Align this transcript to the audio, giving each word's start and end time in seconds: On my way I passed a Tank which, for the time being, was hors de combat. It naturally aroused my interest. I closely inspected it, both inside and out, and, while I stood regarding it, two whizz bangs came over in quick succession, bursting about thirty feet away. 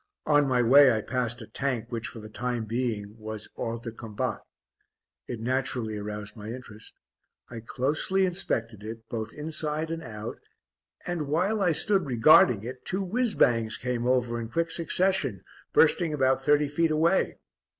On 0.25 0.47
my 0.47 0.63
way 0.63 0.91
I 0.91 1.01
passed 1.03 1.43
a 1.43 1.47
Tank 1.47 1.85
which, 1.91 2.07
for 2.07 2.19
the 2.21 2.27
time 2.27 2.65
being, 2.65 3.15
was 3.19 3.49
hors 3.55 3.81
de 3.81 3.91
combat. 3.91 4.39
It 5.27 5.39
naturally 5.39 5.95
aroused 5.95 6.35
my 6.35 6.47
interest. 6.47 6.95
I 7.51 7.59
closely 7.59 8.25
inspected 8.25 8.81
it, 8.83 9.07
both 9.09 9.31
inside 9.31 9.91
and 9.91 10.01
out, 10.01 10.39
and, 11.05 11.27
while 11.27 11.61
I 11.61 11.71
stood 11.73 12.07
regarding 12.07 12.63
it, 12.63 12.83
two 12.83 13.05
whizz 13.05 13.35
bangs 13.35 13.77
came 13.77 14.07
over 14.07 14.41
in 14.41 14.49
quick 14.49 14.71
succession, 14.71 15.43
bursting 15.71 16.15
about 16.15 16.41
thirty 16.43 16.67
feet 16.67 16.89
away. 16.89 17.37